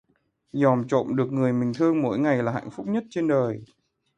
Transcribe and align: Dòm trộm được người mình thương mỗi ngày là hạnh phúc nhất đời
Dòm 0.53 0.87
trộm 0.87 1.15
được 1.15 1.31
người 1.31 1.53
mình 1.53 1.71
thương 1.75 2.01
mỗi 2.01 2.19
ngày 2.19 2.43
là 2.43 2.51
hạnh 2.51 2.69
phúc 2.71 2.87
nhất 2.89 3.03
đời 3.29 3.59